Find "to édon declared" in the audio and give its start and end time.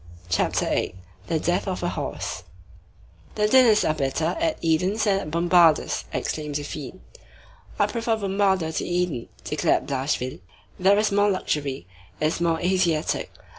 8.77-9.85